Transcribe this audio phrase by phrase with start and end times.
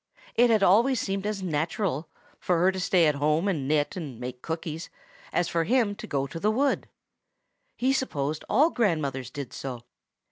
[0.33, 2.09] It had always seemed as natural
[2.39, 4.89] for her to stay at home and knit and make cookies,
[5.31, 6.89] as for him to go to the wood.
[7.77, 9.83] He supposed all grandmothers did so.